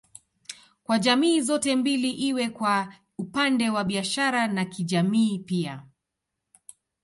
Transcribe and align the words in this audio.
Kwa 0.83 0.99
jamii 0.99 1.41
zote 1.41 1.75
mbili 1.75 2.11
iwe 2.11 2.49
kwa 2.49 2.93
upande 3.17 3.69
wa 3.69 3.83
biashara 3.83 4.47
na 4.47 4.65
kijamii 4.65 5.39
pia 5.39 5.83